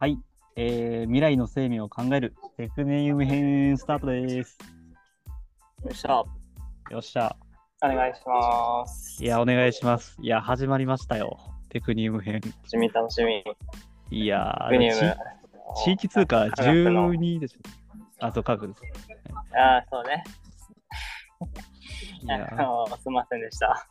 [0.00, 0.18] はい、
[0.56, 4.56] えー、未来の生命を考えるテクネウム編スタートです。
[5.84, 6.24] よっしゃ、
[6.90, 7.36] よっしゃ。
[7.84, 9.22] お願いします。
[9.22, 10.16] いや、お願いします。
[10.22, 11.38] いや、始まりましたよ。
[11.68, 12.40] テクニウム編。
[12.40, 13.44] 楽しみ、楽しみ。
[14.10, 14.90] いやー、
[15.74, 17.58] 地地域通貨科学の12でしょ。
[18.20, 18.80] あ、そう、各です。
[19.54, 20.24] ああ、そうね。
[22.22, 22.48] いや
[23.02, 23.86] すみませんでした。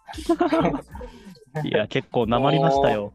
[1.64, 3.14] いや、結構なまりましたよ。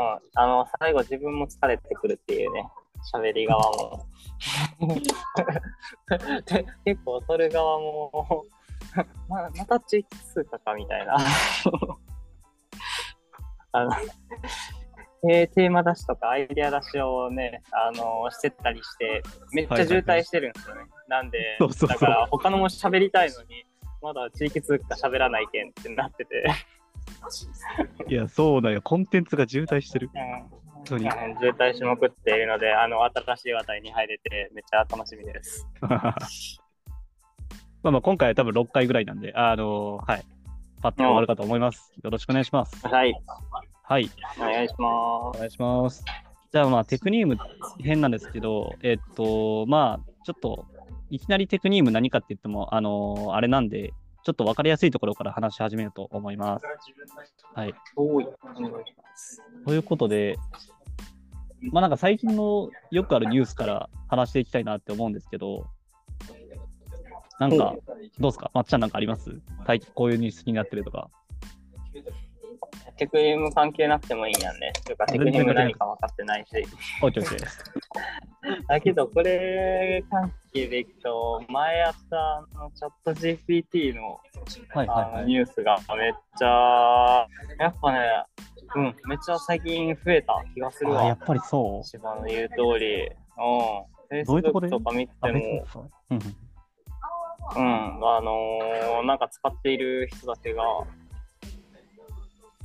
[0.00, 2.68] うん、あの、最後自分も疲れてくるっていうね、
[3.12, 4.06] 喋り側も。
[6.46, 8.46] で結構、それ側も、
[9.28, 11.16] ままた地域通貨かみたいな。
[13.72, 13.92] あの
[15.28, 20.86] えーテーマ出しとかアイデア出しをね、あのしてったりして、めっちゃ渋滞してるんですよね。
[21.08, 23.66] なんでだから他のも喋りたいのに、
[24.00, 26.46] まだ地域通貨喋らないけんってなってて、
[28.08, 28.82] いや、そうだよ。
[28.82, 30.10] コンテンツが渋滞してる。
[30.14, 35.68] うん、当にうん渋滞しまくっているので、あの新しい話題に入れて、めっちゃ楽しみです。
[37.82, 40.22] まあまあ、今回は多分6回ぐらいなんで、あのはい。
[40.82, 41.92] パッと終わるかと思います。
[42.02, 42.86] よろしくお願いします。
[42.86, 43.14] はい、
[43.82, 44.10] はい。
[44.38, 46.04] お願いしまお願いします。
[46.52, 47.36] じゃあまあテクニウム
[47.78, 50.66] 編なんですけど、えっと、まあちょっと
[51.10, 56.66] いきなりテクニウム何かって言っても、あのあれなんで、ちょっと分かりやすいところから話し始めると思います。
[57.54, 57.74] はい。
[59.64, 60.36] ということで、
[61.72, 65.66] まあなんか最近のよくあるニュースから話していきたいなって思うんですけど、
[67.38, 67.74] なんか、
[68.18, 68.50] どうですか？
[68.52, 69.30] まっちゃんなんかあります？
[69.66, 71.10] 最近こういうニュースになってるとか。
[73.00, 74.74] テクニウム関係なくてもいいんやんね。
[74.84, 76.52] というか、テクニウム何か分かってないし。
[78.68, 84.20] だけど、これ関係でいくと、前あったあのチャット GPT の
[84.74, 85.24] はいはいはい。
[85.24, 87.26] ニュースがめっちゃ、
[87.58, 88.00] やっぱね、
[88.76, 91.18] うん、めっちゃ最近増えた気がするわあやっ。
[91.26, 91.84] ぱりそう？
[91.84, 93.06] 芝の言う通り。
[93.06, 94.24] うん。
[94.26, 94.68] どういうとこで？
[94.68, 95.66] とか見てあ、も、
[96.10, 96.18] うん
[97.56, 100.62] うん、あのーなんか使っている人たちが、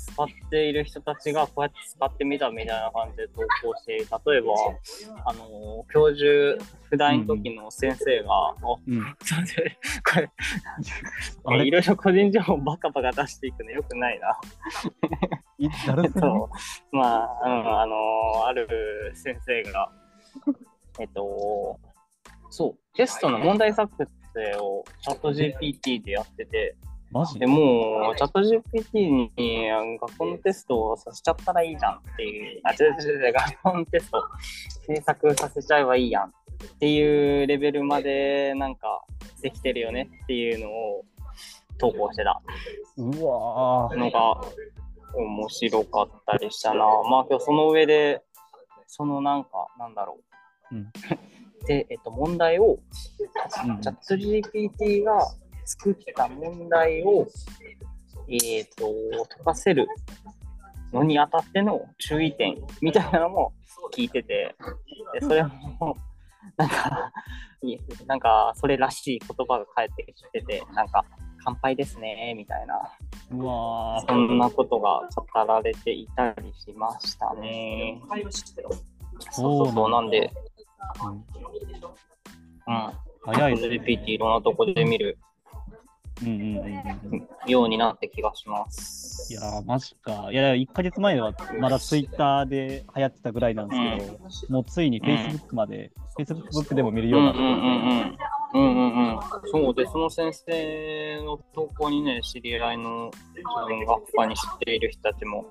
[0.05, 4.53] 使っている人たちがこうやって使ってみたみたいな感じで投稿して、例えば、
[5.25, 8.55] あのー教授、不大の時の先生が、あ
[8.88, 9.77] うん、ちょっと待って
[11.43, 14.39] これ、いろいろ個人情報バカバカ出していくのよくないな。
[15.57, 16.09] い誰？
[16.09, 16.49] そ れそ
[16.91, 16.95] う。
[16.95, 19.91] まあ、うん、あのーある先生が、
[20.99, 21.79] えっと、
[22.49, 23.91] そう、テストの問題作
[24.33, 26.75] 成をチャット GPT でやってて、
[27.11, 27.39] マジ？
[27.39, 29.69] でもう、チャット GPT に
[30.01, 34.23] 学校のテストをさせちゃったらいいじゃんっていう、あ、違う違う違う、学校のテスト
[34.88, 36.31] 制作させちゃえばいいやんっ
[36.79, 39.03] ていうレベルまでなんか
[39.41, 41.05] できてるよねっていうのを
[41.77, 42.41] 投稿してた。
[42.97, 43.97] うわー。
[43.97, 44.41] のが
[45.13, 46.79] 面白かったりしたな。
[46.79, 48.22] まあ今日その上で、
[48.87, 50.17] そのなんか、なんだろ
[50.72, 50.75] う。
[50.75, 50.91] うん。
[51.67, 52.77] で、えっと、問題を、うん。
[53.81, 55.19] チャット GPT が
[55.65, 57.27] 作った問題を、
[58.29, 58.85] えっ、と、
[59.29, 59.87] 解かせる
[60.93, 63.53] のにあたっての注意点みたいなのも
[63.93, 64.55] 聞いてて、
[65.13, 65.97] でそれも、
[66.57, 67.11] なんか、
[68.05, 71.03] なんか、それらしい言葉が返ってきてて、なんか、
[71.43, 72.75] 乾杯ですね、みたいな。
[73.31, 78.01] うわーそんなことが語られていたりしましたね。
[79.31, 80.31] そうそうそう、なんで、
[81.03, 81.25] うん
[82.67, 82.93] うん。
[83.21, 85.17] 早いね GPT いろんなとこで見る。
[87.47, 89.33] ようになって気がします。
[89.33, 90.29] いやー、マジか。
[90.31, 98.17] いや、1ヶ月前はまだツイッターで流行ってたぐらいなんですけど、もうついに Facebook まで、Facebook でも見るようになってうんうんうんうん。
[98.53, 99.19] うんうんうん。
[99.51, 105.45] そうで、その先生の投稿にね、知り合いの自分が他に知っている人たちも、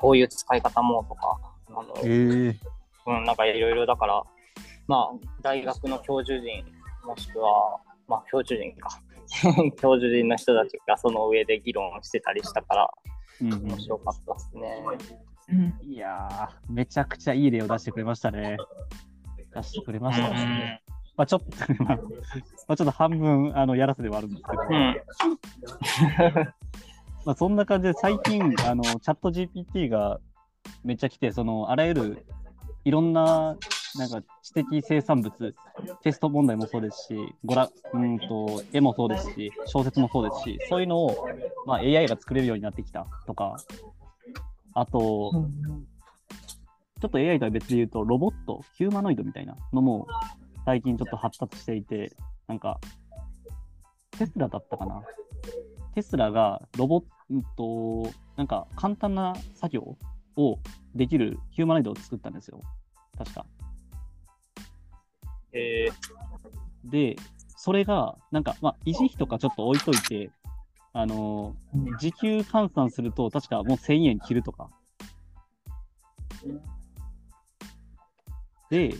[0.00, 1.38] こういう使い方もとか、
[1.68, 2.56] あのえー、
[3.06, 4.22] うん、なんかいろいろだから、
[4.86, 6.64] まあ、大学の教授陣、
[7.04, 7.78] もしくは、
[8.08, 9.00] まあ、教授陣か。
[9.76, 12.90] 教授陣の人たちがその上で議論してたりしたから、
[13.40, 14.82] うんうん面白かったですね。
[15.82, 18.56] いやー、めちゃくちゃいい例を出してくれましたね。
[19.54, 20.82] 出してくれましたね。
[21.16, 22.02] まあちょっと、ま あま
[22.68, 24.74] あちょっと半分あのやらせではあるんですけど、うん。
[24.74, 26.54] うん。
[27.24, 30.20] まあそんな感じで最近、あのチャット GPT が
[30.82, 32.26] めっちゃ来て、そのあらゆる
[32.84, 33.56] いろんな
[33.98, 35.54] なんか知的生産物、
[36.02, 41.26] テスト問題もそうですし、ごらうんと絵もそうですし、小説もそうですし、そういうのを、
[41.66, 43.56] まあ、AI が作れるようになってきたとか、
[44.74, 45.32] あと、
[47.00, 50.06] ちょっと AI とは別で言うと、ロボット、ヒューマノイドみたいなのも
[50.64, 52.14] 最近ちょっと発達していて、
[52.46, 52.80] なんか、
[54.18, 55.02] テスラだったかな？
[55.94, 57.04] テスラがロボッ
[57.56, 59.96] ト、なんか簡単な作業
[60.36, 60.58] を
[60.94, 62.60] できるヒューマノイドを作ったんですよ。
[63.16, 63.46] 確か。
[65.52, 65.88] え
[66.84, 67.16] で、
[67.56, 70.30] それが、なんか、まあ、維持費とかちょっと置いといて、
[70.92, 74.70] あのー時給換算すると、確かもう1000円切るとか。
[78.70, 78.90] で、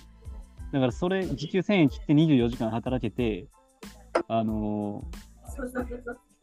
[0.73, 3.47] だからそれ、時給1000円切って24時間働けて、
[4.29, 5.05] あの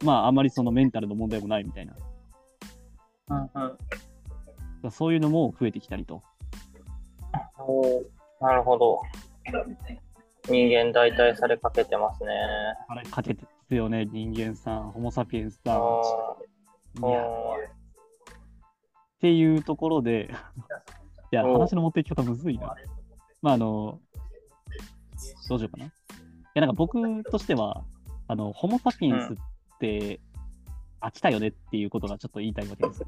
[0.02, 1.94] ーまあ、あまりそのメンタルの問題もないみたいな。
[3.30, 3.78] ーうんうん
[4.92, 6.22] そういうのも増えてきたりと。
[8.42, 9.02] なるほど。
[10.50, 12.34] 人間代替されかけてますね。
[12.88, 15.80] あれ、かけてですよね、人間さん、ホモ・サピエンスさん。
[17.00, 17.26] いやっ
[19.20, 20.30] ていうところで、
[21.32, 22.76] いや、話の持っていき方むずいな。
[23.42, 24.00] まあ、あの、
[25.48, 25.86] どうしようかな。
[25.86, 25.90] い
[26.56, 27.86] や、なんか僕としては、
[28.28, 29.38] あの、ホモ・サピエンスっ
[29.80, 30.20] て
[31.00, 33.08] 飽きたよねっていうことがちょっと言いたいわけですよ。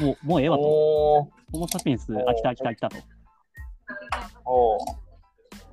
[0.00, 0.62] もう、もうええわと。
[0.64, 2.96] ホモ・サピエンス飽きた飽きた飽きたと。
[4.44, 4.80] おー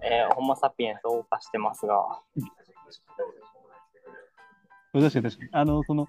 [0.04, 1.96] えーホモ・サピエンスを謳歌してますが。
[4.94, 5.50] 確かに確かに。
[5.52, 6.08] あの、その、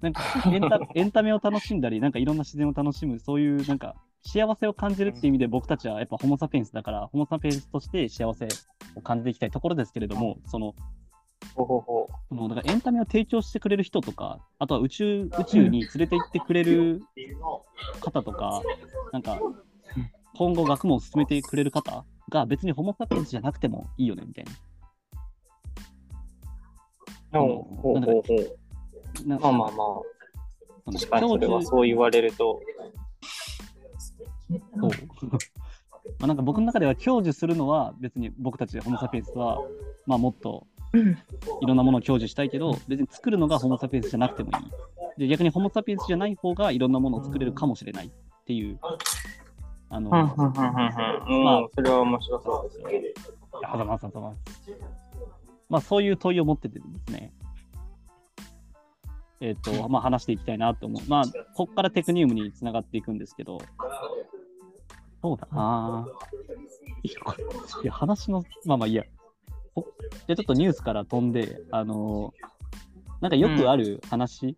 [0.00, 0.22] なんか
[0.52, 8.48] エンタ エンタメを楽しんだり、なんかいろんな自然を楽しむ、そういうなんか幸せを感じるっていう意味で僕たちはやっぱホモ・サピエンスだから、ホモ・サピエンスとして幸せ
[8.96, 10.74] を感じていきたいところですけれども、その、
[11.54, 17.00] ほほほそのだからエンタメを提供してくれる人とか、あとは宇宙宇宙に連れて行ってくれる
[18.00, 18.60] 方とか、
[19.12, 19.38] なんか
[20.36, 24.52] 今後学問を進めてくれる方が別にホモ・サピエンスじゃなくてもいいよねみたいな。
[27.40, 28.34] ほうほうほうほ
[29.24, 29.84] うなまあまあま
[30.86, 32.60] あ、確かにそれはそう言われると。
[34.80, 34.90] そう。
[36.18, 39.58] まあなんか僕の中では享受するのは別に僕たちホモ・サピエンスは、
[40.06, 44.52] まあ、もっといろんなものを享受したいけど別に作るのがホモ・サピエンスじゃなくてもい
[45.16, 45.20] い。
[45.20, 48.10] で逆にホモ・サピエンスじゃない方がいろんなものを作れるかもしれないっ
[48.46, 48.78] ていう。
[49.90, 50.10] あの。
[50.10, 53.02] まあうんそれは面白そうですね。
[53.62, 54.40] あざますあざます。
[55.68, 57.32] まあそういう問いを持っててですね。
[59.40, 61.02] えっ、と、まあ話していきたいなと思う。
[61.08, 61.24] まあ、
[61.54, 63.58] ここからテクニウムにつながっていくんですけど、
[65.20, 66.06] そうだな
[67.82, 69.04] いや話の、まあまあいいや。
[69.74, 72.54] こじゃあちょっとニュースから飛んで、あのー
[73.24, 74.54] なんかよくある話、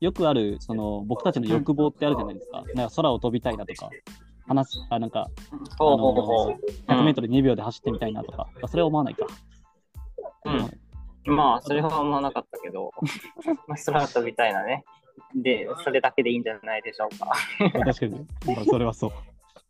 [0.00, 2.62] よくある、その、僕たちの欲望ってあるじゃないですか。
[2.74, 3.90] なんか空を飛びたいなとか、
[4.46, 5.28] 話す、あ、なんか、
[5.76, 6.92] ほうほうほう。
[6.92, 9.26] 100メートル2秒で走ってみたいなとか、あそれは思わないか。
[10.44, 12.92] うんまあ、それは思わなかったけど、
[13.66, 14.84] まあ、空飛びたいなね。
[15.34, 17.32] で、それだけでいいんじゃないでしょうか。
[17.84, 19.10] 確かに、まあ、それはそう。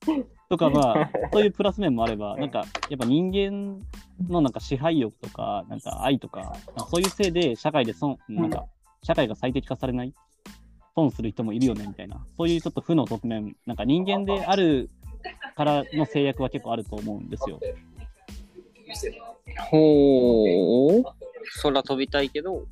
[0.49, 3.85] とかまあ、 そういうプラス面もあれば、なんか、やっぱ人間
[4.29, 8.67] のなんか支配欲とか、なんか愛とか、かそういうせいで社会で損、なんか、
[9.03, 10.15] 社会が最適化されない、
[10.95, 14.89] 損する人もいるよねみたいな、そういうちょっと負の側面、なんか人間である
[15.57, 17.59] からの制約は結構あると思うんですよ。
[19.71, 21.05] ほう。
[21.63, 22.67] 空飛びたいけど。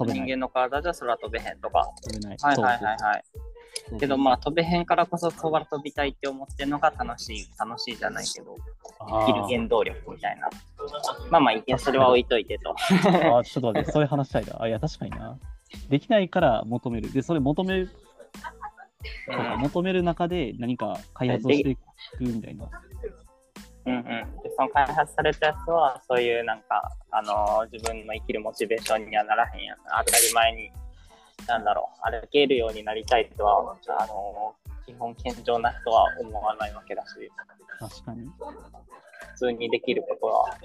[0.00, 1.88] 人間の体じゃ空飛べへんとか。
[2.02, 2.36] 飛べない。
[2.40, 3.24] はいはいはいはい。
[3.98, 8.56] けどまあ飛べへんからこそ空飛びたいって思ってるのが楽しい、楽しいじゃないけど、
[9.00, 10.48] あ生きる原動力みたいな。
[11.30, 12.74] まあまあ、いやそれは置いといてと。
[12.74, 14.62] ーあー、ちょっと待って、そういう話したいな。
[14.62, 15.38] あ、いや、確かにな。
[15.88, 17.12] できないから求める。
[17.12, 17.90] で、それ求める、
[19.26, 21.80] そうか求める中で何か開発をしていく
[22.20, 22.68] みたいな。
[23.86, 29.76] うんうん、でその開発されたやつは、そういうなんか、あのー自分の生きるモチベーションにはならへんやん。
[30.04, 30.70] 当たり前に、
[31.46, 37.30] なんだろう、歩けるようになりたいとは、あのー基本健常な人は思わないわけだし、
[37.80, 38.28] 確かに。
[39.32, 40.58] 普通にできることは、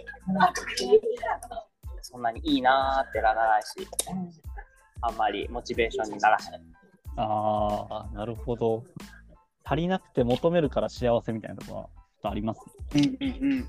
[2.02, 3.88] そんなにいいなーってならないし、
[5.02, 6.62] あんまりモチベーションにならへん。
[7.16, 8.84] ああ、なるほど。
[9.64, 12.62] 足りなくて求めるから幸せみたいなところはちょっとあります。
[12.96, 13.52] うんうんうん。
[13.52, 13.68] うん、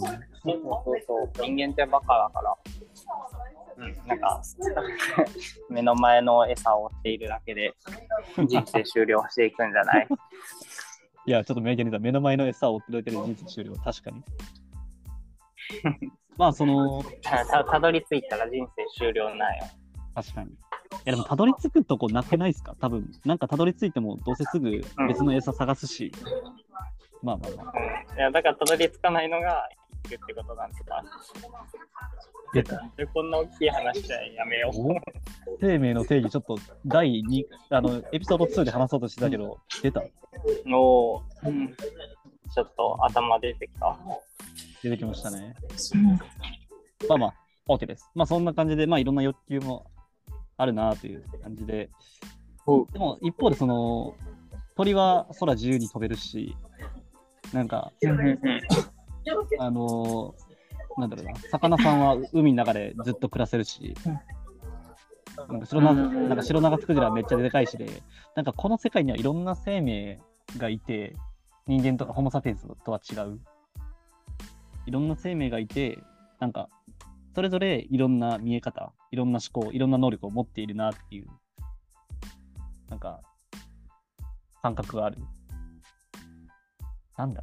[0.00, 3.61] そうそうそう、人間ってバカだから、うん、
[4.06, 4.42] なんか、
[5.68, 7.74] 目の前の餌を追っているだけで、
[8.46, 10.08] 人生終了していくんじゃない？
[11.26, 13.74] いや、ちょっと名言でた目の前の餌を追ってるだけで人生終了。
[13.76, 14.22] 確かに。
[16.36, 19.64] まあ、その、たたどり着いたら人生終了なんよ。
[20.14, 20.50] 確かに。
[20.50, 20.54] い
[21.04, 22.74] や、でも、たどり着くとこなくないですか？
[22.80, 26.12] 多分、なんかたどり着いても、どうせすぐ別の餌探すし。
[27.22, 27.72] まあまあまあ。
[28.12, 29.68] うん、いやだからたどり着かないのが
[30.12, 31.04] るってことなんですか？
[32.54, 32.90] 出た。
[32.96, 34.92] でこんな大きい話じゃやめよう。
[34.92, 34.94] お？
[35.60, 40.02] 生命の定義、ちょっと第2、あの、エピソード2で話そうとしてたけど、出た？
[40.72, 41.74] おーうん
[42.54, 43.96] ちょっと頭出てきた。
[44.82, 45.54] 出てきましたね。
[47.08, 47.34] まあまあ、
[47.68, 48.10] OK です。
[48.14, 49.86] まあそんな感じで、まあいろんな欲求も
[50.58, 51.88] あるなという感じで、
[52.66, 54.14] おでも一方でその
[54.76, 56.54] 鳥は空自由に飛べるし、
[57.52, 57.92] なんか、
[59.58, 60.52] あのー
[60.98, 63.94] なんだろうな、魚さんは海の中でずっと暮らせるし、
[65.36, 68.02] なんか白ななんか白長スクジラはめっちゃでかいしで、
[68.36, 70.20] なんかこの世界にはいろんな生命
[70.58, 71.16] がいて、
[71.66, 73.40] 人間とかホモ・サピエンスとは違う。
[74.86, 75.98] いろんな生命がいて、
[76.40, 76.68] なんか、
[77.34, 81.28] それぞれいろんな見え方、いろんな思考、いろんな能力を持っているなっていう、
[82.90, 83.20] なんか、
[84.60, 85.18] 感覚がある。
[87.16, 87.42] なんだ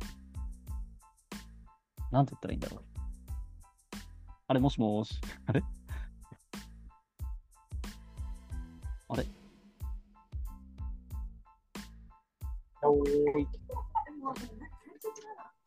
[2.12, 2.82] なんて言ったらいいんだろう。
[4.48, 5.20] あれ、もしもし。
[5.46, 5.64] あれ？
[9.10, 9.26] あれ？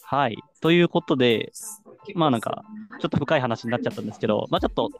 [0.02, 0.36] はい。
[0.60, 1.52] ということで、
[2.14, 2.64] まあなんか、
[3.00, 4.90] ちょっと深い話になっちゃったんですけど、まあちょっと、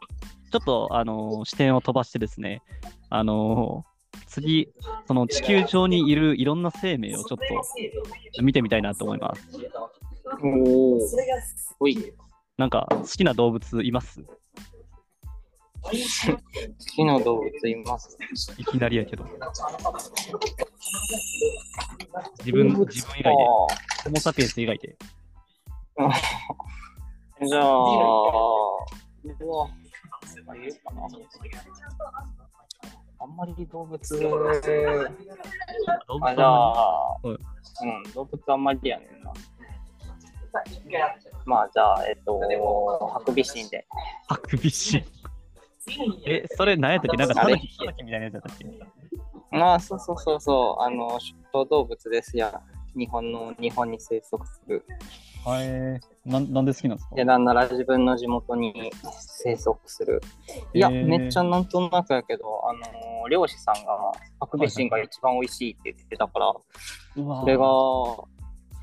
[0.51, 2.61] ちょっと、あのー視点を飛ばしてですね、
[3.09, 3.93] あのー
[4.27, 4.73] 次、
[5.07, 9.41] その地球上にいるいろんな生命をちょっと見てみたいなと思います。
[10.41, 10.99] おー
[11.79, 12.13] おい
[12.57, 14.23] なんか、好きな動物います？
[15.83, 15.89] 好
[16.95, 18.17] きな動物います
[18.57, 19.25] いきなりやけど。
[22.39, 23.43] 自分、自分以外で、
[24.05, 24.95] ホモ・サピエンス以外で。
[27.45, 28.87] じゃあ、うわ、
[30.47, 31.07] あ言うかな。
[33.19, 33.53] あんまり？
[33.67, 34.01] 動物、あ、
[36.35, 37.29] じゃあ、はいう
[38.09, 39.31] ん、動物あんまりやねんな。
[41.45, 42.39] まあ、じゃあ、えっと、
[43.11, 43.85] ハクビシンで。
[44.27, 45.03] ハクビシン。
[46.25, 48.65] え、それ何やったっけなんか、タヌキタヌキみたいなやつやったっけ？
[49.57, 51.19] ああ、そうそうそうそう、あの、
[51.51, 52.61] 小動物ですや。
[52.95, 54.85] 日本の、日本に生息する。
[55.43, 55.99] はい。
[56.29, 57.15] なんなんで好きなんですか？
[57.15, 60.21] で、なんなら自分の地元に生息する。
[60.73, 66.53] いや、へーめっちゃなんとなくやけど、あのー漁師さんがハクビシンが一番美味しいって言ってたから、
[67.17, 67.63] うわそれが、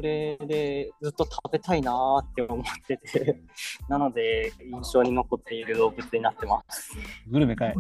[0.00, 3.38] それでずっと食べたいなーって思ってて、
[3.86, 6.96] なので印象に残っている動物になってます。
[7.28, 7.74] グルメかい。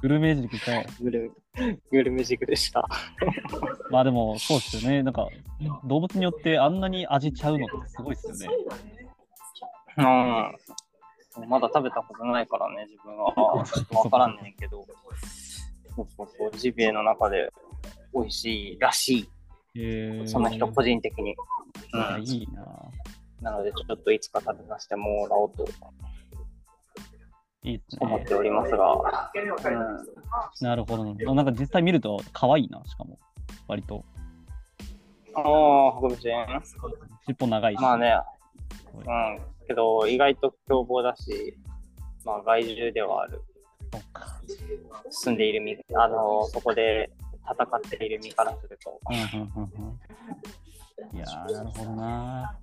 [0.00, 0.86] グルメ軸かい。
[0.98, 1.32] グル
[1.90, 2.88] グルメ軸でした。
[3.90, 5.02] まあでも、そうですよね。
[5.02, 5.28] なんか、
[5.84, 8.56] 動物によってあんなに味ちゃうのってすごいですよね。
[9.98, 11.46] うん。
[11.50, 13.62] まだ食べたことないからね、自分は。
[13.66, 14.86] ちょっとわからんねんけど。
[15.94, 17.52] そうそうそう、ジビエの中で
[18.14, 19.28] 美味しいらしい。
[19.74, 21.30] えー、その人個人的に。
[21.32, 21.36] い
[21.94, 22.62] やいいな。
[23.40, 25.64] なので、ちょっといつか食べさせてもらおうと
[27.64, 28.06] いいですね。
[28.06, 29.30] 思っておりますが。
[30.60, 31.34] なるほどな。
[31.34, 33.18] なんか実際見ると可愛いな、しかも。
[33.66, 34.04] 割と。
[35.34, 36.32] うん、ああ、ハクビシン
[37.26, 37.80] 尻尾長いし。
[37.80, 38.14] まあね、
[38.94, 39.66] うん。
[39.66, 41.56] けど、意外と凶暴だし、
[42.24, 43.42] まあ、害獣ではある。
[45.10, 47.10] 住んでいる身、あのそこで
[47.44, 49.00] 戦っている身からすると。
[51.12, 52.58] いやー、なるほどな。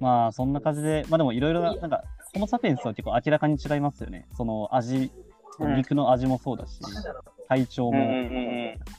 [0.00, 2.02] まあ、そんな感じで、まあでもいろいろな、なんか、
[2.34, 4.26] ホモ・サピエンスは結構明らかに違いますよね。
[4.36, 4.96] その味、
[5.58, 6.80] うん肉の味もそうだし、
[7.46, 7.98] 体調も、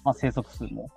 [0.03, 0.89] まあ、生息数も。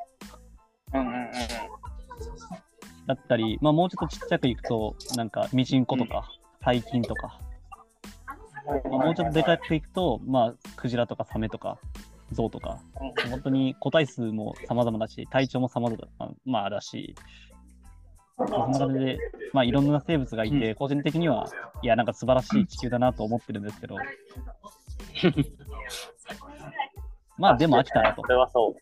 [3.07, 6.29] だったり、まあ、もうちょっとちっちゃくいくと、なんか、ミジンコとか、
[6.63, 7.41] 細菌とか、
[8.67, 11.79] まあ、もうちょっとでかくいくと、まあ、クジラとかサメとか、
[12.33, 12.81] ゾウとか、
[13.31, 16.09] 本当に個体数も様々だし、体長も様々だ,、
[16.45, 17.15] まあ、だし、
[18.37, 19.19] まあ、そんな感じで、
[19.53, 21.47] まあ、いろんな生物がいて、個人的には、
[21.83, 23.97] いや、なんか素晴らしい地球だなと思ってるんですけど、
[27.39, 28.29] まあ、でも飽きたなとそ。
[28.29, 28.75] れはそ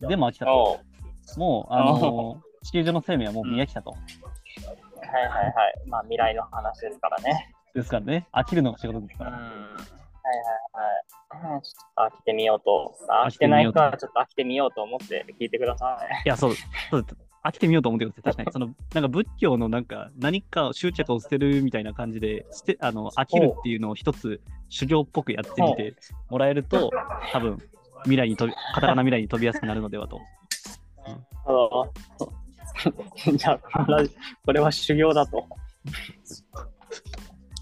[0.00, 0.06] う。
[0.06, 0.80] でも飽きたと。
[1.36, 3.90] もう、あの地球上の生命はもう見飽きたと。
[3.90, 4.00] はい
[5.10, 5.54] はいはい。
[5.86, 7.54] まあ未来の話ですからね。
[7.74, 9.28] ですからね、飽きるのが仕事ですうん。
[10.28, 11.40] はい。
[11.40, 11.62] はいはい。
[11.62, 12.94] ちょっと飽きてみようと。
[13.08, 16.22] 飽きてないか、ちょっと飽きてみようと思って聞いてください。
[16.24, 16.54] いや、そう、
[16.90, 17.06] そう
[17.44, 18.44] 飽きてみようと思ってください。
[18.44, 25.94] 確かに、その、なんか仏教のなんか、何か執着を捨てるみたいな感じで、捨てあの飽きるっていうのを一つ修行っぽくやってみて
[26.30, 26.90] もらえると、
[27.32, 27.58] 多分
[28.02, 30.20] 未来に飛び、カタカナ未来に飛びやすくなるのではと。
[31.46, 31.92] あの
[33.36, 33.86] じゃあ
[34.44, 35.46] これは修行だと。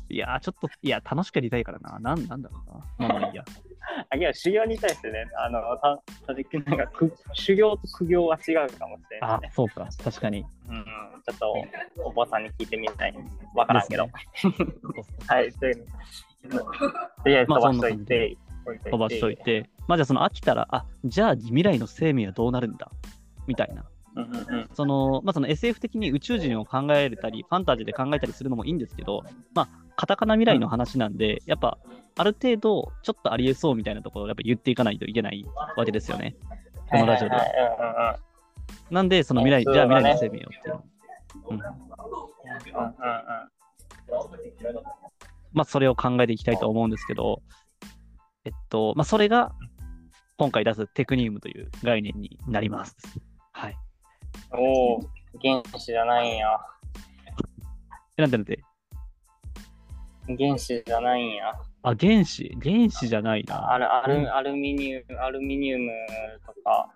[0.08, 1.98] いやー、ちょっと、いや、楽しくやりたいからな。
[1.98, 2.62] なんなんだろ
[2.98, 3.08] うな。
[3.08, 3.44] まあまあいいや。
[4.10, 6.32] あいや、修行に対してね、あの、た、た
[6.70, 10.44] なんかく、修行と苦行は違うかもしれない、ね。、あそうか、確かに。
[10.68, 10.84] うん、
[11.24, 13.14] ちょっとお坊さんに聞いてみたい。
[13.54, 14.06] わからんけど。
[14.06, 14.12] ね
[15.26, 15.86] はい、という
[16.48, 16.72] のと
[17.26, 18.36] りあえず飛ばしといて、
[18.90, 22.90] 飛ばしといて、まあじゃあその飽きたら、あじゃあ未来の生命はどうなるんだ
[23.46, 23.84] みたいな。
[24.74, 29.22] その、まあその SF 的に宇宙人を考えたり、ファンタジーで考えたりするのもいいんですけど、
[29.54, 31.78] まあカタカナ未来の話なんで、やっぱ、
[32.18, 35.44] ある程度、ちょっとありえそうみたいなところをやっぱ言っていかないといけない
[35.76, 36.36] わけですよね。
[36.90, 38.18] このラジオでは。
[38.90, 40.84] なんで、その未来、じゃあ未来の生命をっていうの。
[41.50, 41.56] うん。
[41.56, 41.72] うんうん
[45.52, 47.42] まあ、それを考えていきたいと思うんですけど、
[48.44, 49.52] えっと、まあ、それが、
[50.36, 52.94] 今回出すテクニウムという概念になります。
[54.52, 55.00] おお、
[55.42, 56.48] 原子じゃないんや。
[58.18, 58.58] えなんでなんで
[60.38, 61.52] 原子じゃないんや。
[61.82, 63.72] あ、原子原子じゃないな。
[63.72, 65.92] アルアうんルアルミニウム、アルミニウム
[66.44, 66.88] とか、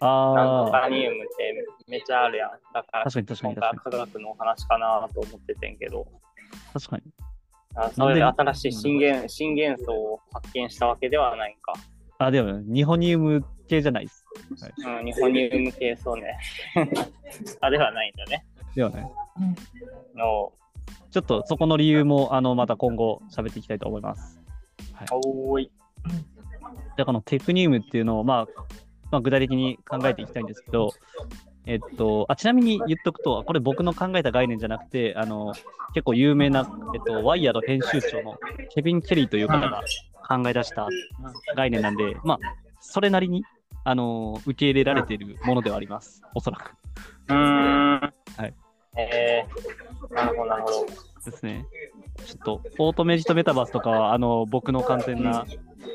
[0.00, 1.54] なんああ、とかニウムって
[1.86, 2.50] めっちゃあるやん。
[2.72, 3.92] だから、確かに確かに今確かに。
[3.92, 6.06] 回科学のお話かなと思っててんけど、
[6.72, 7.02] 確かに。
[7.74, 8.22] あそれで？
[8.24, 11.74] 新しい新元新元素を発見したわけではないんか。
[12.18, 14.17] あ、でも、ニホニウム系じゃないです。
[14.50, 16.38] うん、日本ニウム系そうね。
[17.60, 18.44] あ、ではないんだね。
[18.74, 19.10] ではね。
[20.14, 20.52] の
[21.10, 24.40] ちょっとそこの理由も、あの、また今後喋っていきたいと思います。
[25.10, 25.64] おーい。
[25.64, 28.46] じゃあ、このテクニウムっていうのを、まあ、
[29.10, 30.92] まあ、具体的に考えていきたいんですけど、
[31.66, 35.52] えっと、あちなみに言っとくと、これ僕の考えた概念じゃなくて、あの、
[35.94, 38.38] 結構有名な、えっと、ワイヤード編集長の
[38.74, 39.82] ケビン・ケリーという方が
[40.28, 40.88] 考え出した
[41.56, 42.38] 概念なんで、まあ、
[42.80, 43.44] それなりに、
[43.84, 46.22] あの、受け入れられているものではあります。
[46.34, 46.74] おそらく。
[47.28, 47.38] うーん。
[48.00, 48.10] は
[48.46, 48.54] い。
[48.96, 50.86] えー、なるほど、なるほど。
[51.30, 51.66] ですね。
[52.24, 55.46] ちょっと、オートメジとメタバースとかは、あの、僕の完全な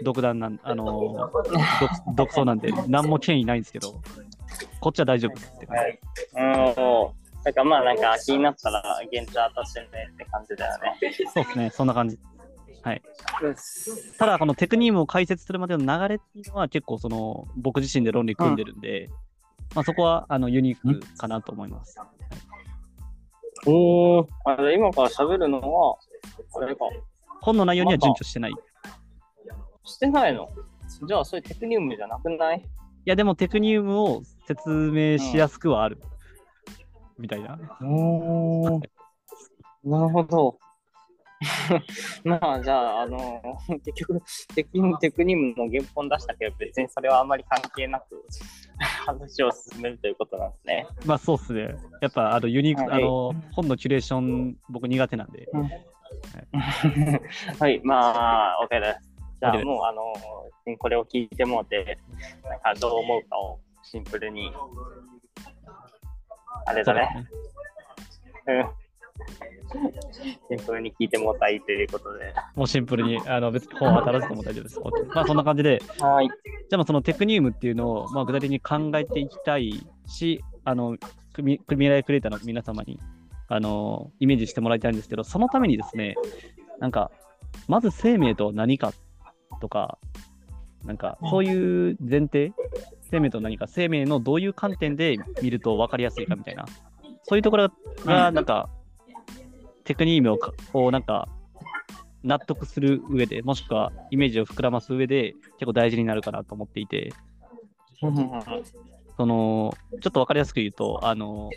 [0.01, 4.01] 独断なん、あの、独独創なんで、何も権威ないんですけど、
[4.79, 5.81] こっちは大丈夫って感じ。
[5.81, 5.99] はい。
[6.35, 10.97] うんかまあなんか気になったら現地当たってねって感じだよね。
[11.33, 12.17] そうですね、そんな感じ。
[12.83, 13.01] はい。
[14.17, 19.09] ただ、このテクニウムを解説するまでの流れっていうのは、結構、その、僕自身で論理組んでるんで、
[19.73, 21.97] まあ、そこは、あの、ユニークかなと思います。
[23.65, 24.27] おお。
[24.45, 25.95] あじゃあ今から喋るのは、
[26.61, 26.81] あれか。
[27.41, 28.51] 本の内容には準拠してない。
[28.51, 28.55] い
[29.85, 30.49] してないの？
[31.07, 32.65] じゃあそれテクニウムじゃなくない？
[33.05, 36.01] や、でも、テクニウムを説明しやすくはある。
[37.17, 37.57] みたいな。
[37.81, 38.81] おお。
[39.85, 40.57] なるほど。
[42.23, 43.41] まあじゃあ、あの、
[43.83, 44.21] 結局
[44.55, 48.25] テク、テクニウムの原本出したけど、別にそれはあまり関係なく
[49.05, 50.87] 話を進めるということなんですね。
[51.05, 51.75] まあ、そうっすね。
[52.01, 55.47] やっぱ、あの、ユニーク、はいあの、本のキュレーション、僕苦手なんで。
[57.59, 58.99] はい、まあ、OK です。
[59.41, 60.13] じゃあもう、あの、
[60.77, 61.97] これを聞いてもらって、
[62.43, 64.53] なんかどう思うかをシンプルに、
[66.65, 67.27] あれだね。
[68.47, 68.47] ね。
[68.47, 68.82] うん。
[70.49, 72.33] シンプルに聞いてもたらいいということで。
[72.55, 74.79] もうシンプルに、あの、別に本は当たらずとも大丈夫です。
[75.15, 76.27] まあ、そんな感じで、はい。
[76.27, 80.97] じゃあまあそのテクニウムっていうのをまあ具体的に考えていきたいし、あの
[81.33, 82.99] 組未来クリエイターの皆様に
[83.47, 86.15] あのイメージしてもらいたいんですけど、そのためにですね、
[86.79, 87.11] なんか、
[87.67, 88.93] まず生命とは何か
[89.61, 89.97] とか、
[90.85, 92.53] なんかそういう前提、
[93.09, 96.65] 生命とは何か、生命のどういう観点で見ると分かりやすいかみたいな、
[97.23, 97.69] そういうところ
[98.05, 98.69] が、なんか、
[99.83, 101.27] テクニウムをかをなんか
[102.23, 107.11] 納得する上で、もしくはイメージを膨らます上で、結構大事になるかなと思っていて、
[109.17, 111.49] その、ちょっとわかりやすく言うと、あの、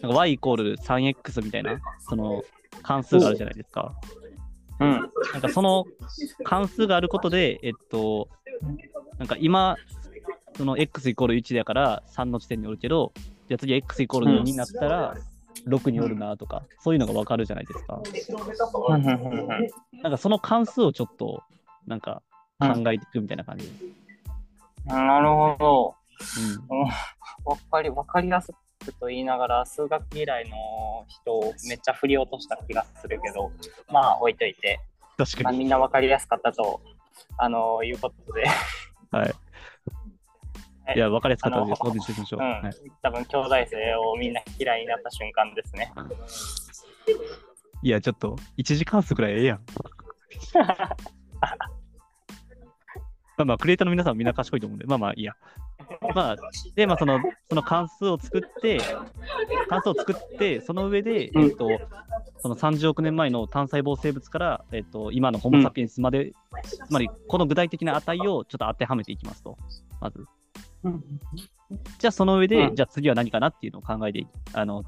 [0.00, 2.42] なんか y イコール 3x みたいな、その
[2.82, 3.94] 関数があるじゃないですか。
[4.80, 4.90] うん。
[5.32, 5.84] なんかその
[6.44, 8.28] 関数があることで、えっと、
[9.18, 9.76] なんか今、
[10.56, 13.12] その x イコール1だから3の地点におるけど、
[13.48, 15.16] じゃあ次 x イコール2になったら
[15.66, 18.00] 6におるなとか、そういうのがわかるじゃないですか。
[20.02, 21.42] なんかその関数をちょっと、
[21.86, 22.22] なんか
[22.58, 23.84] 考えていくみたいな感じです。
[24.86, 25.94] なるほど。
[26.68, 26.88] うん
[27.44, 28.52] わかり、わかりやす
[28.84, 30.56] くと言いながら、数学嫌いの
[31.08, 33.50] 人をめっちゃ振り落とした気がするけど、
[33.90, 34.80] まあ置いといて、
[35.18, 35.58] まあ、確かに。
[35.58, 36.80] みんなわかりやすかったと、
[37.38, 38.44] あのいうことで、
[39.10, 39.34] はい。
[40.94, 42.40] いや、わかりやすかったので、あのそうにしていきましょう。
[42.40, 45.92] うんはい、多分兄弟生をみんな嫌いになった瞬間ですね。
[47.82, 49.60] いや、ちょっと、1時間数くらいええやん。
[53.36, 55.34] まあまあ、クリエイターの皆さんはみんな賢いと思うんで、まあまあいいや。
[56.14, 56.36] まあ、
[56.74, 58.78] で、まあその、その関数を作って、
[59.68, 61.68] 関数を作って、その上で、うんえっと、
[62.38, 66.32] その30億年前の単細胞生物から、えっと、今のホモ・サピエンスまで、
[66.86, 69.56] つまり、この具体的な値をちょっと当てはめていきますと、
[70.00, 70.24] まず。
[71.98, 72.76] じゃあ、その上で、うん。
[72.76, 74.84] じゃあ次は何かなっていうのを考えていあの、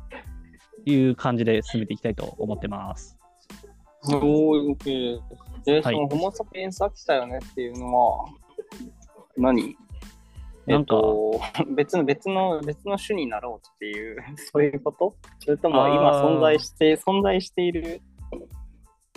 [0.84, 3.16] いう感じで進めていきたいと思ってます。
[4.06, 5.20] おー、OK。
[5.64, 5.82] で、はい。
[5.82, 8.26] そのホモ・サピエンス飽きたよねっていうのは、
[9.36, 9.76] 何？
[10.66, 11.40] えっなんかと、
[11.74, 15.14] 別の、別の、別の種になろうっていう、 そういうこと？
[15.40, 18.02] それとも今存在して、存在している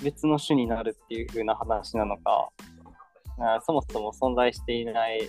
[0.04, 2.50] 別の種になるっていう風な話なのか、
[3.40, 5.22] あそもそも存在していない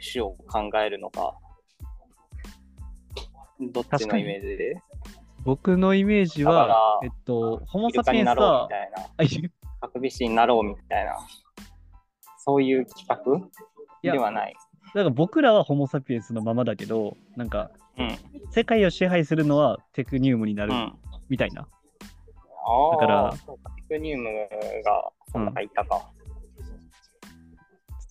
[0.00, 1.34] 種を考えるのか、
[3.60, 4.80] どっちのイメージで？
[5.44, 8.68] 僕のイメージは、えっと、ホモサピエンスは、
[9.80, 11.16] ハクビシンになろうみたいな、
[12.38, 13.48] そういう企画？
[14.02, 14.54] やではない。
[14.86, 18.18] だから僕らはホモサピエンスのままだけど、なんか、うん。
[18.50, 20.92] 世界を支配するのはテクニウムになるうん。
[21.28, 21.62] みたいな。
[21.62, 23.32] ああ、だから
[23.88, 24.24] テクニウム
[24.84, 26.10] がその中いたか。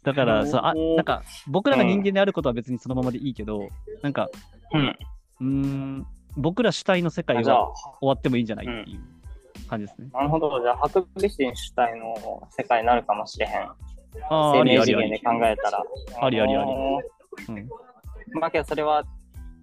[0.03, 3.69] だから、うんそうあなんか僕らが人間であることは別にそのままでいいけど、
[4.01, 4.29] なんか、
[4.73, 4.97] うん。
[5.41, 6.07] うーん、
[6.37, 10.09] 僕ら主体の世界は、終わってもいいんじゃないっていう感じですね。
[10.13, 10.61] なるほど。
[10.61, 13.61] じゃあ、ハクビシン主体の世界になるかもしれへん。
[13.63, 13.75] あ
[14.29, 15.19] あ、生命次元で。
[15.19, 15.83] 考えたら。
[16.21, 16.99] ありありありー
[17.49, 17.69] うん、
[18.39, 19.03] まあけどそれは、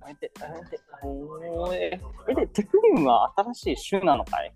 [0.08, 4.52] え、えで、テクニウムは新しい種なのかい？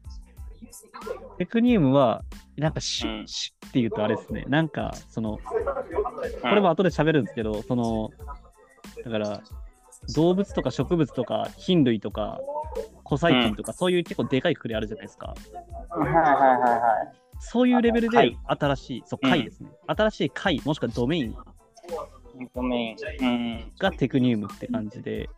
[1.38, 2.24] テクニウムは、
[2.56, 5.54] なんかし、うんしっていうとあれですね、なんか、その、こ
[6.42, 8.10] これも後で喋るんですけど、その、
[9.04, 9.42] だから、
[10.14, 12.40] 動物とか植物とか菌類とか
[13.06, 15.34] 古細菌とか、そういう結構でかいくくりあるじゃないですか。
[15.90, 17.16] はいはいはいはい。
[17.40, 19.70] そういうレベルで新しい、そう、うん貝ですね。
[19.86, 21.36] 新しい貝、もしくはドメイン
[22.54, 23.26] ドメイン。
[23.26, 23.72] うん。
[23.78, 25.28] がテクニウムって感じで、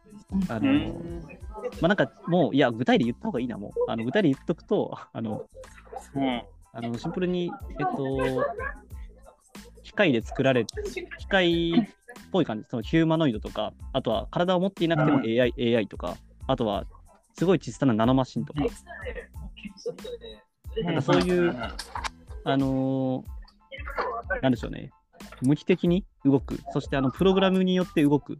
[0.48, 1.22] あの、うん。
[1.80, 3.90] まあ、なんかもう、いや、具体で言った方がいいな、もう。
[3.90, 5.44] あの具体で言っとくと、あの、
[6.14, 6.42] うん。
[6.74, 8.46] あのシンプルに、えっと、
[9.82, 11.84] 機械で作られ、機械っ
[12.30, 15.24] ぽい感じ、そのヒューマノイドとか、あとは体を持っていなくてもうん。
[15.24, 16.16] AI,、AI とか、
[16.46, 16.84] あとは
[17.36, 18.60] すごい小さなナノマシンとか、
[20.82, 21.54] なんかそういう
[22.44, 23.42] あのー
[24.40, 24.90] なんでしょうね、
[25.42, 28.38] 無機的に動く、そしてあのプログラムによって動く、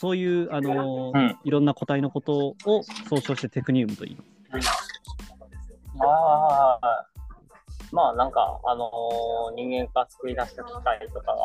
[0.00, 1.38] そういう、あのーうん。
[1.42, 4.88] いろんな個体のことを総称してテクニウムと言います。
[5.98, 7.06] ああ、
[7.90, 11.36] まあなんか、あのー人間が作り出した機械とかが、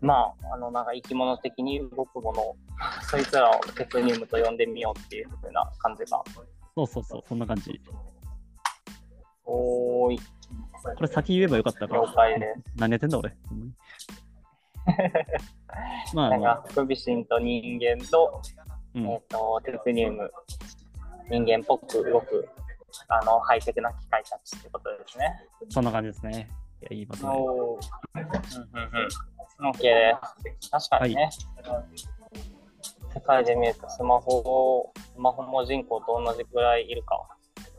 [0.00, 2.56] まあ、あの、なんか生き物的に動くものを、
[3.02, 6.22] そいつらをテクニウムと呼んでみようっていうふうな感じが。
[6.76, 7.80] そうそうそう、そんな感じ。
[9.44, 10.24] おーい、こ
[11.00, 12.62] れ先言えばよかったか了解です。
[12.76, 13.36] 何やってんだ俺。
[16.14, 18.40] まあ、あなんのか、ハクビシンと人間と、
[18.94, 20.30] うんえっ、と、テクニウム、
[21.30, 22.48] 人間っぽく動く、
[23.08, 25.46] あの、ハイテクな機械たちってことですね。
[25.68, 26.50] そんな感じですね。
[26.80, 27.30] いや、言いますね。
[27.30, 27.90] おー。
[28.14, 28.90] うんうん
[29.60, 29.70] うん。
[29.70, 30.16] OK で
[30.60, 30.70] す。
[30.70, 31.30] 確かにね。
[33.12, 37.20] 世界で見るとスマホ、スマホも人口と同じくらいいるか。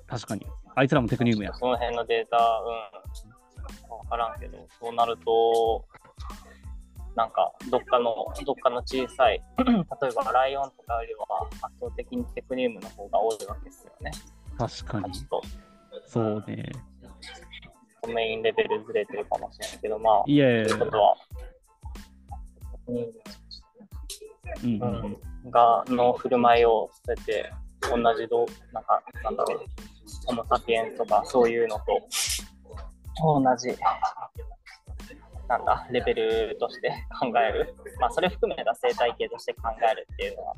[0.07, 0.45] 確かに。
[0.75, 1.53] あいつらもテクニウムや。
[1.53, 5.85] その辺のデータ、うん、わからんけど、そうなると、
[7.15, 8.13] なんか、どっかの、
[8.45, 11.25] どっかの小さい、 例えばライオンとかよりは
[11.61, 14.11] 圧倒的にテクニウムの方が多いわけですよね。
[14.57, 15.13] 確かに。
[16.07, 16.71] そうね。
[18.01, 21.15] とメインレベルずれてるかもしれないけど、まあ、いやいやいやことは、
[22.87, 22.97] うん
[24.63, 25.17] うん
[25.49, 29.59] がの振る舞いを捨てて、同じど、なんか、なんだろう、
[30.25, 31.83] ホモ・サピエンスとかそういうのと
[33.17, 33.69] 同じ、
[35.51, 37.75] なんだ、レベルとして 考える。
[37.99, 40.55] まあ、それ含めた生態系として考えるっていうのは、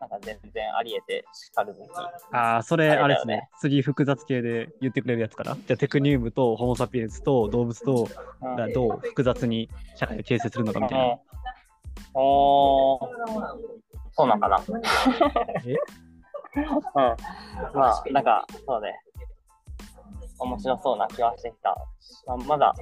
[0.00, 1.90] なんか全然あり得てしかるべき。
[2.30, 3.48] ああ、それ、あれですね。
[3.58, 5.56] 次、複雑系で言ってくれるやつから。
[5.56, 8.06] じゃあ、テクニウムとホモ・サピエンスと動物と
[8.40, 11.04] うんがどう複雑に社会を形成するのかみたいな。
[11.04, 11.18] うん
[12.14, 13.08] おー
[14.14, 14.58] そうなんかな。
[15.64, 15.74] え？
[16.54, 17.74] うん。
[17.74, 19.00] まあ、なんか、そうね。
[20.38, 21.74] 面白そうな気はしてきた。
[22.26, 22.74] まあ、まだ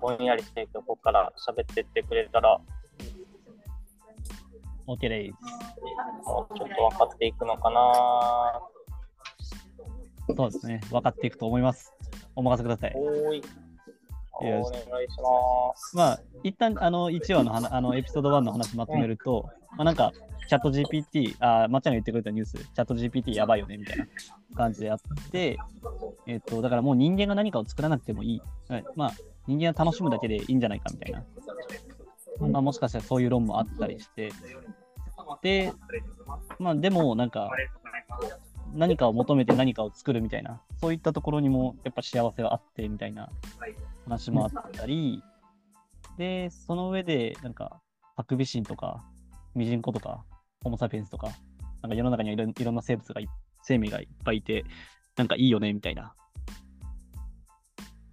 [0.00, 2.60] ぼんやりしてるけど、ここから喋ってってくれたら、
[4.86, 5.34] OK です。
[6.24, 8.62] もうちょっと分かっていくのかな。
[10.36, 10.80] そうですね。
[10.90, 11.92] 分かっていくと思います。
[12.34, 12.94] お任せください。
[14.46, 15.96] お願いします。
[15.96, 20.12] まあ、一旦あの1話の話あのエピソード1の話まとめると、まあ、なんか、
[20.48, 24.06] チャット GPT、あ、まっちゃんが言ってくれたニュース、チャット GPT やばいよねみたいな
[24.56, 25.00] 感じであっ
[25.30, 25.58] て、
[26.26, 28.42] えっと、だからもう人間が何かを作らなくてもいい。
[28.68, 29.12] はいまあ、
[29.46, 31.24] 人間が楽しむだけでいいんじゃないかみたいな。
[32.48, 34.32] まあ、もしかしたらそういう論もあったりして、
[35.42, 35.72] で、
[36.58, 37.50] まあ、でも、なんか、
[38.74, 43.30] 何かを求めて何かを作るみたいな、そういったところにもやっぱ幸せはあってみたいな
[44.10, 45.22] 話もあったり、
[46.18, 47.80] で、その上で、なんか、
[48.16, 49.04] ハクビシンとか、
[49.54, 50.24] ミジンコとか、
[50.62, 51.28] ホモ・サピエンスとか、
[51.80, 53.20] なんか世の中にはいろいろんな生物が、
[53.62, 54.64] 生命がいっぱいいて、
[55.16, 56.14] なんかいいよねみたいな。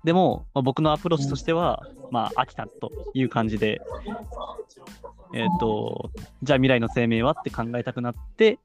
[0.03, 3.81] でも、まあ、僕のアプローチとしては、まあ、飽きたという感じで、
[5.33, 6.11] えっ、と、
[6.43, 8.59] じゃあ未来の生命はって考えたくなって、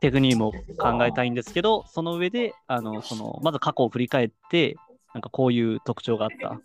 [0.00, 4.76] テクニウムを考えたいんですけど、その上で、あのそのまず過去を振り返って、
[5.14, 6.60] なんかこういう特徴があった。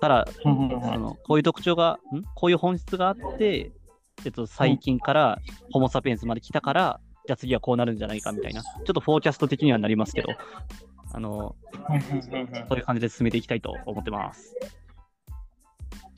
[0.00, 2.22] たら、そのこういう特徴が、ん？
[2.34, 3.70] こういう本質があって、
[4.24, 5.38] えっと、最近から
[5.72, 10.28] ホモ・サピエンスまで来たから、じゃあ次はこうなるんじゃないかみたいな、ちょっとフォーキャスト的にはなりますけど、
[11.12, 11.54] あの
[12.68, 14.56] そういう感じで進めていきたいと思ってます。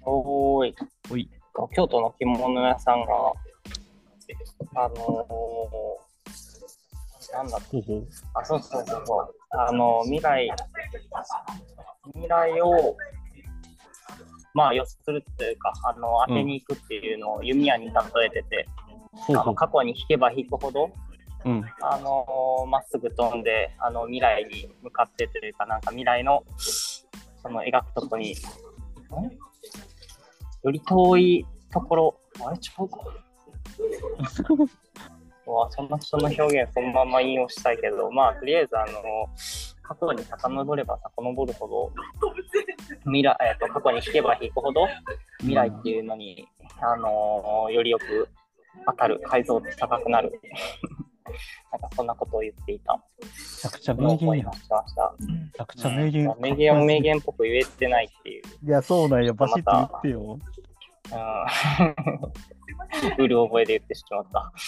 [0.07, 0.75] おーい。
[1.11, 1.29] おい。
[1.75, 3.13] 京都の着物屋さんが、
[4.75, 8.07] あのー、なんだほうほう。
[8.35, 9.35] あ、そうそうそうそう。
[9.51, 10.51] あの、未来、
[12.15, 12.97] 未来を、
[14.53, 17.93] まあ予測するっていうか、あの、当てに行くっていうのを弓矢に例
[18.27, 18.69] えてて、
[19.13, 19.43] ほうほう。
[19.43, 20.91] あの過去に引けば引くほど、
[21.45, 21.65] うん。
[21.83, 28.35] あのまっすぐ飛んで、あの、未来に向かってというか、なんか未来の、その描くとこに、ん？
[30.65, 33.13] より遠いところ、あれ、ちゃうかう
[35.47, 39.29] わその人の表現そのまま引用したいけど、まあ、とりあえず、あの、
[39.83, 41.93] 過去に遡れば遡るほど、
[43.05, 44.87] 未来、えっと、過去に引けば引くほど、
[45.41, 46.49] 未来っていうのに、
[46.81, 48.29] あのよりよく
[48.87, 50.41] 当たる、解像度高くなる。
[51.73, 53.03] なんかそんなことを言っていた。
[53.23, 54.45] めちゃくちゃ名言
[55.97, 56.35] 名言。
[56.39, 58.43] 名言を名言っぽく言えてないっていう。
[58.63, 59.35] いや、そうなんよ。
[59.35, 60.39] バシッと言まったてよ。
[61.13, 61.21] うん。
[63.25, 64.53] うる覚えで言ってしまった。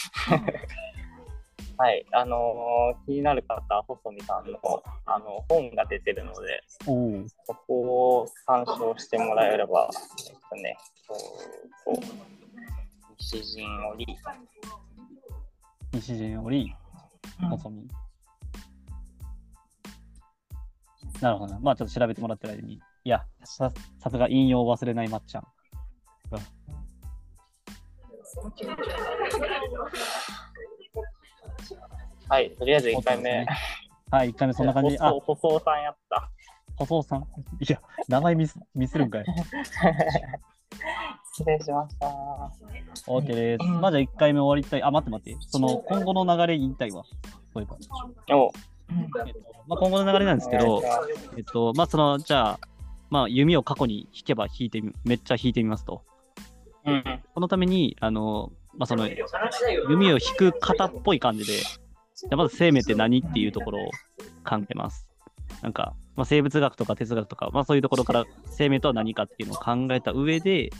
[1.78, 4.58] はい、あのー気になる方は細見さんの
[5.04, 6.62] あの本が出てるので。
[6.78, 6.94] そ
[7.66, 9.90] こを参照してもらえれば、
[10.28, 11.14] えっとね、そ
[11.92, 11.96] う
[13.18, 14.06] 西陣織、
[15.92, 16.74] 西陣織、
[17.50, 17.88] 細身。
[21.20, 21.60] なるほどな。
[21.60, 22.74] まあちょっと調べてもらってる間に。
[22.74, 25.46] いや、ささすが引用を忘れないまっちゃん。
[32.28, 33.46] はい、とりあえず1回目、
[34.10, 34.96] はい、1回目そんな感じ。
[34.98, 36.30] あ細、細尾さんやった。
[36.76, 37.20] 細尾さん。
[37.20, 37.24] い
[37.68, 39.24] や、名前ミスミスるんかい。
[41.32, 42.06] 失礼しました。
[43.06, 43.64] OK です。
[43.64, 44.82] まあじゃあ1回目終わりたい。
[44.82, 45.40] あ、待って待って。
[45.48, 47.04] その今後の流れ言いたいわ。
[47.52, 47.76] そういえば。
[48.36, 48.50] お
[48.88, 50.82] えっとまあ、今後の流れなんですけど、
[51.36, 52.60] えっと、まあその、じゃあ、
[53.10, 56.02] まあ弓を過去に引けば引いてみ、めっちゃ引いてみますと。
[56.86, 57.04] うん。
[57.34, 59.08] そのために、あの、まあその、
[59.88, 63.90] 弓を引く型っぽい感じで、じゃまず生命って何っていうところを
[64.44, 65.08] 考えます。
[65.62, 70.70] なんか、まあ、生物学とか哲学とか、まあそういうところから生命とは何かっていうのを考えた上で、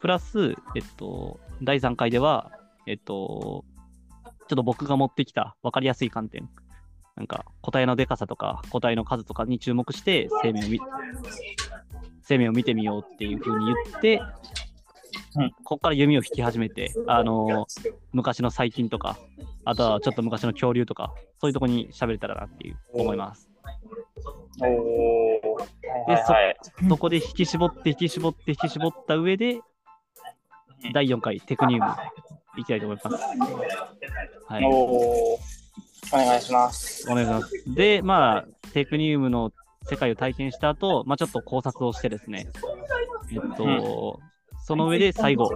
[0.00, 2.50] プラス、えっと、第3回では、
[2.86, 3.64] えっと、
[4.48, 6.48] ちょっと僕が持ってきた分かりやすい観点、
[7.16, 10.80] なんか答えのでかさとか答えの数とかに注目して生命を見
[12.24, 14.20] 生命を見てみようっていうふうに言って、
[15.36, 17.66] うんここから弓を引き始めて、あの
[18.12, 19.16] 昔の細菌とか、
[19.64, 23.48] あとはちょっと昔の恐竜とか、そういうとこに喋れたらなっていう思います。
[24.58, 26.56] ではいはい。
[26.88, 29.60] そこで引き絞って引き絞って引き絞った上で、
[30.92, 31.86] 第4回テクニウム
[32.56, 33.24] いきたいと思います。
[34.48, 34.64] はい。
[34.64, 35.38] お
[36.12, 37.10] 願いします。
[37.10, 37.74] お願いします。
[37.74, 39.50] で、まあ、テクニウムの
[39.84, 42.48] 世界を体験した後、まあ、ちょっと考察をしてですね、
[43.30, 44.20] えっと、
[44.64, 45.50] その上で最後、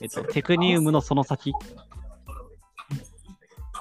[0.00, 1.52] えっと、テクニウムのその先、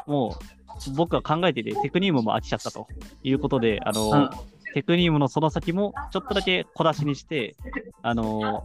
[0.05, 2.87] もう、僕が考えてて、テクニウムも飽きちゃったと
[3.23, 4.29] いうことで、あの、うん。
[4.73, 7.55] テクニウムのその先もちょっとだけ小出しにして、
[8.03, 8.63] あの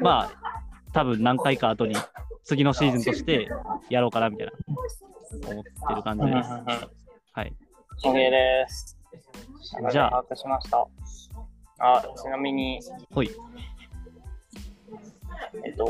[0.00, 1.96] まあ、多分何回か後に
[2.44, 3.48] 次のシーズンとして
[3.90, 4.52] やろうかなみたいな。
[5.50, 6.50] 思ってる感じです。
[7.32, 7.52] はい。
[8.04, 8.96] OK です。
[9.90, 10.10] じゃあ。
[10.10, 10.86] 把握しました。
[11.78, 12.80] あ、ちなみに、
[13.12, 13.30] ほい。
[15.64, 15.86] えっと、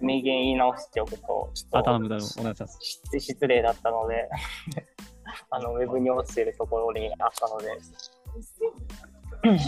[0.00, 1.90] 名言言い直しておくと、ちょあ、っと
[3.20, 4.28] 失礼だったので、
[5.50, 7.68] あの、ウェブに落ちているところにあったので、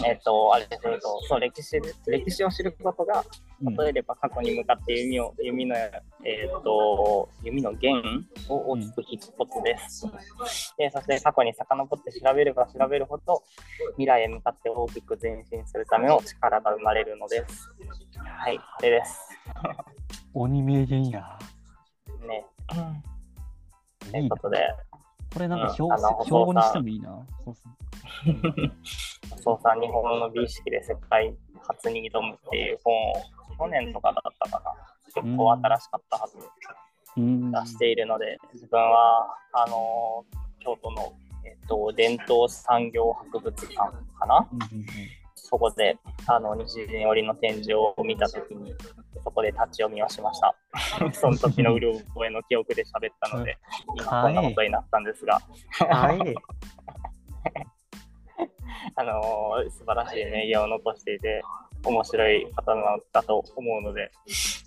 [0.05, 5.91] えっと、あれですけど、そう、歴史、歴史を知ることが、うん例えば過去に向かって弓を、弓の、え
[6.47, 7.95] っと、弓の弦
[8.49, 10.05] を大きく引くことです。
[10.77, 13.41] で、そして過去に遡って調べれば調べるほど、
[13.93, 17.69] 未来へ向かって大きく前進するための力が生まれるのです。
[18.23, 19.27] はい、これです。
[20.35, 21.39] 鬼名言や。
[22.27, 22.45] ね。
[24.11, 24.69] ということで、
[25.33, 25.89] これなんかうん標
[26.45, 27.25] 語にしてもいいな。
[27.43, 27.77] そうそう
[29.61, 31.33] さん日本の美意識で世界
[31.67, 33.13] 初に挑むっていう本を
[33.57, 34.87] 去年とかだったかな。
[35.13, 36.37] 結構新しかったはず
[37.17, 37.51] うん。
[37.51, 40.25] 出しているので、自分は、あの
[40.59, 41.13] 京都の、
[41.45, 44.47] えっと、伝統産業博物館かな
[45.35, 48.73] そこで、あの、西陣織の展示を見たときに、
[49.23, 50.55] そこで立ち読みをしました。
[51.13, 53.57] その時のうる覚えの記憶で喋ったので、
[53.97, 55.39] 今こんなことになったんですが、
[55.89, 56.35] はい。
[58.95, 61.41] あのー素晴らしい名言を残していて、
[61.83, 64.11] 面白い方なんだと思うので、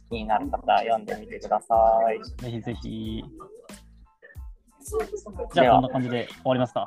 [0.09, 1.75] 気になる方は読んでみてくださ
[2.13, 2.43] い。
[2.43, 3.25] ぜひぜひ。
[5.53, 6.87] じゃあ、こんな感じで終わりますか。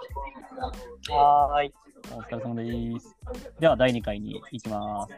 [1.09, 1.73] はーい。
[2.11, 3.15] お疲れ様です。
[3.59, 5.13] では、第2回に行きます。